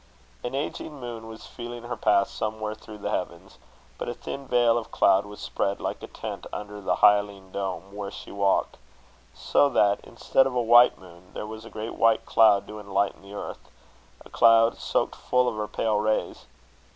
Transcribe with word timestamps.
An 0.43 0.55
aging 0.55 0.99
moon 0.99 1.27
was 1.27 1.45
feeling 1.45 1.83
her 1.83 1.95
path 1.95 2.27
somewhere 2.27 2.73
through 2.73 2.97
the 2.97 3.11
heavens; 3.11 3.59
but 3.99 4.09
a 4.09 4.15
thin 4.15 4.47
veil 4.47 4.75
of 4.75 4.89
cloud 4.89 5.27
was 5.27 5.39
spread 5.39 5.79
like 5.79 6.01
a 6.01 6.07
tent 6.07 6.47
under 6.51 6.81
the 6.81 6.95
hyaline 7.05 7.51
dome 7.51 7.95
where 7.95 8.09
she 8.09 8.31
walked; 8.31 8.77
so 9.35 9.69
that, 9.69 9.99
instead 10.03 10.47
of 10.47 10.55
a 10.55 10.59
white 10.59 10.97
moon, 10.97 11.31
there 11.35 11.45
was 11.45 11.65
a 11.65 11.69
great 11.69 11.93
white 11.93 12.25
cloud 12.25 12.65
to 12.67 12.79
enlighten 12.79 13.21
the 13.21 13.35
earth, 13.35 13.69
a 14.25 14.29
cloud 14.31 14.75
soaked 14.75 15.13
full 15.15 15.47
of 15.47 15.55
her 15.55 15.67
pale 15.67 15.99
rays. 15.99 16.47